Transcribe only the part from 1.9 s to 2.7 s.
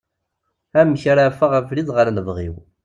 ɣer lebɣi-w?